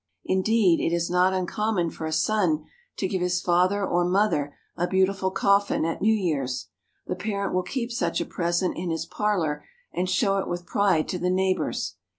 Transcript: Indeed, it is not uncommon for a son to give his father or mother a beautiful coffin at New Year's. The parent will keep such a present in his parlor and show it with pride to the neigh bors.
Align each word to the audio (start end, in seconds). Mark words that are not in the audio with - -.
Indeed, 0.25 0.79
it 0.79 0.95
is 0.95 1.11
not 1.11 1.31
uncommon 1.31 1.91
for 1.91 2.07
a 2.07 2.11
son 2.11 2.65
to 2.97 3.07
give 3.07 3.21
his 3.21 3.39
father 3.39 3.85
or 3.85 4.03
mother 4.03 4.55
a 4.75 4.87
beautiful 4.87 5.29
coffin 5.29 5.85
at 5.85 6.01
New 6.01 6.11
Year's. 6.15 6.69
The 7.05 7.13
parent 7.15 7.53
will 7.53 7.61
keep 7.61 7.91
such 7.91 8.19
a 8.19 8.25
present 8.25 8.75
in 8.75 8.89
his 8.89 9.05
parlor 9.05 9.63
and 9.93 10.09
show 10.09 10.39
it 10.39 10.49
with 10.49 10.65
pride 10.65 11.07
to 11.09 11.19
the 11.19 11.29
neigh 11.29 11.53
bors. 11.53 11.97